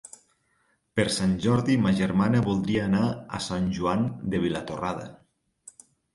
Per 0.99 1.03
Sant 1.15 1.35
Jordi 1.43 1.75
ma 1.83 1.91
germana 1.99 2.41
voldria 2.47 2.87
anar 2.87 3.03
a 3.11 3.43
Sant 3.49 3.69
Joan 3.77 4.09
de 4.35 4.43
Vilatorrada. 4.49 5.07